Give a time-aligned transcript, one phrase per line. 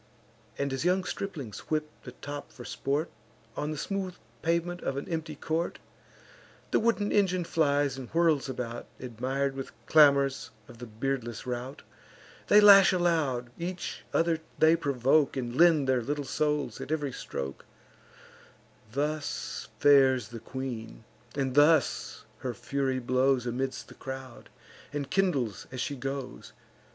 [0.57, 3.11] And, as young striplings whip the top for sport,
[3.55, 5.77] On the smooth pavement of an empty court;
[6.71, 11.83] The wooden engine flies and whirls about, Admir'd, with clamours, of the beardless rout;
[12.47, 17.63] They lash aloud; each other they provoke, And lend their little souls at ev'ry stroke:
[18.93, 21.03] Thus fares the queen;
[21.35, 24.49] and thus her fury blows Amidst the crowd,
[24.91, 26.53] and kindles as she goes.